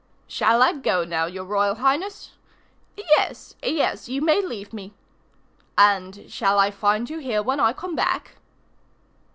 [0.27, 2.31] "Shall I go now, your Royal Highness?"
[2.97, 4.95] "Yes, yes, you may leave me."
[5.77, 8.37] "And shall I find you here when I come back?"